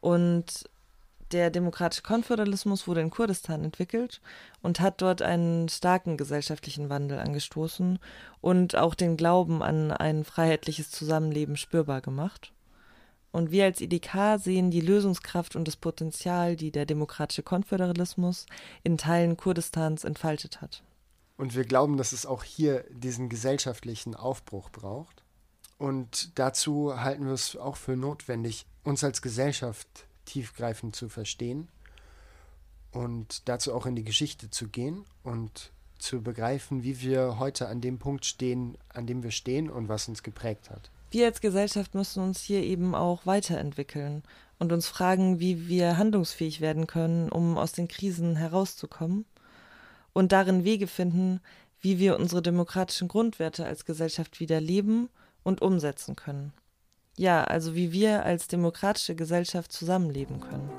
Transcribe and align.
Und 0.00 0.64
der 1.32 1.50
demokratische 1.50 2.02
Konföderalismus 2.02 2.88
wurde 2.88 3.02
in 3.02 3.10
Kurdistan 3.10 3.62
entwickelt 3.62 4.20
und 4.62 4.80
hat 4.80 5.00
dort 5.00 5.22
einen 5.22 5.68
starken 5.68 6.16
gesellschaftlichen 6.16 6.88
Wandel 6.90 7.18
angestoßen 7.18 7.98
und 8.40 8.76
auch 8.76 8.94
den 8.94 9.16
Glauben 9.16 9.62
an 9.62 9.92
ein 9.92 10.24
freiheitliches 10.24 10.90
Zusammenleben 10.90 11.56
spürbar 11.56 12.00
gemacht. 12.00 12.52
Und 13.32 13.52
wir 13.52 13.64
als 13.64 13.80
IDK 13.80 14.38
sehen 14.38 14.72
die 14.72 14.80
Lösungskraft 14.80 15.54
und 15.54 15.68
das 15.68 15.76
Potenzial, 15.76 16.56
die 16.56 16.72
der 16.72 16.84
demokratische 16.84 17.44
Konföderalismus 17.44 18.46
in 18.82 18.98
Teilen 18.98 19.36
Kurdistans 19.36 20.02
entfaltet 20.02 20.60
hat. 20.60 20.82
Und 21.36 21.54
wir 21.54 21.64
glauben, 21.64 21.96
dass 21.96 22.12
es 22.12 22.26
auch 22.26 22.42
hier 22.42 22.84
diesen 22.90 23.28
gesellschaftlichen 23.28 24.16
Aufbruch 24.16 24.68
braucht. 24.70 25.22
Und 25.80 26.38
dazu 26.38 27.00
halten 27.00 27.24
wir 27.24 27.32
es 27.32 27.56
auch 27.56 27.76
für 27.76 27.96
notwendig, 27.96 28.66
uns 28.84 29.02
als 29.02 29.22
Gesellschaft 29.22 29.88
tiefgreifend 30.26 30.94
zu 30.94 31.08
verstehen 31.08 31.68
und 32.92 33.48
dazu 33.48 33.72
auch 33.72 33.86
in 33.86 33.96
die 33.96 34.04
Geschichte 34.04 34.50
zu 34.50 34.68
gehen 34.68 35.06
und 35.22 35.70
zu 35.98 36.20
begreifen, 36.20 36.82
wie 36.82 37.00
wir 37.00 37.38
heute 37.38 37.68
an 37.68 37.80
dem 37.80 37.98
Punkt 37.98 38.26
stehen, 38.26 38.76
an 38.90 39.06
dem 39.06 39.22
wir 39.22 39.30
stehen 39.30 39.70
und 39.70 39.88
was 39.88 40.06
uns 40.06 40.22
geprägt 40.22 40.68
hat. 40.68 40.90
Wir 41.12 41.24
als 41.24 41.40
Gesellschaft 41.40 41.94
müssen 41.94 42.22
uns 42.22 42.42
hier 42.42 42.62
eben 42.62 42.94
auch 42.94 43.24
weiterentwickeln 43.24 44.22
und 44.58 44.72
uns 44.72 44.86
fragen, 44.86 45.40
wie 45.40 45.66
wir 45.66 45.96
handlungsfähig 45.96 46.60
werden 46.60 46.88
können, 46.88 47.30
um 47.30 47.56
aus 47.56 47.72
den 47.72 47.88
Krisen 47.88 48.36
herauszukommen 48.36 49.24
und 50.12 50.32
darin 50.32 50.62
Wege 50.62 50.86
finden, 50.86 51.40
wie 51.80 51.98
wir 51.98 52.18
unsere 52.18 52.42
demokratischen 52.42 53.08
Grundwerte 53.08 53.64
als 53.64 53.86
Gesellschaft 53.86 54.40
wieder 54.40 54.60
leben 54.60 55.08
und 55.42 55.62
umsetzen 55.62 56.16
können. 56.16 56.52
Ja, 57.16 57.44
also 57.44 57.74
wie 57.74 57.92
wir 57.92 58.24
als 58.24 58.48
demokratische 58.48 59.14
Gesellschaft 59.14 59.72
zusammenleben 59.72 60.40
können. 60.40 60.70